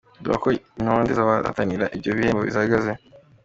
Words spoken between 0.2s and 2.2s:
Dore uko intonde z'abahatanira ibyo